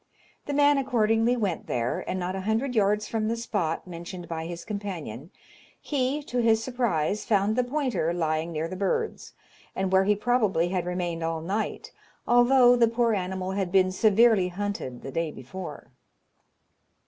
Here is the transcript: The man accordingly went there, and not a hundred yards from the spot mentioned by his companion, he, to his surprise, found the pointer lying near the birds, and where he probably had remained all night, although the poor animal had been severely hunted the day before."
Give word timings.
The 0.47 0.53
man 0.53 0.79
accordingly 0.79 1.37
went 1.37 1.67
there, 1.67 2.03
and 2.09 2.19
not 2.19 2.35
a 2.35 2.41
hundred 2.41 2.73
yards 2.73 3.07
from 3.07 3.27
the 3.27 3.37
spot 3.37 3.85
mentioned 3.85 4.27
by 4.27 4.47
his 4.47 4.65
companion, 4.65 5.29
he, 5.79 6.23
to 6.23 6.39
his 6.39 6.63
surprise, 6.63 7.23
found 7.23 7.55
the 7.55 7.63
pointer 7.63 8.11
lying 8.11 8.51
near 8.51 8.67
the 8.67 8.75
birds, 8.75 9.33
and 9.75 9.91
where 9.91 10.05
he 10.05 10.15
probably 10.15 10.69
had 10.69 10.87
remained 10.87 11.21
all 11.23 11.39
night, 11.39 11.91
although 12.27 12.75
the 12.75 12.87
poor 12.87 13.13
animal 13.13 13.51
had 13.51 13.71
been 13.71 13.91
severely 13.91 14.47
hunted 14.47 15.03
the 15.03 15.11
day 15.11 15.29
before." 15.29 15.91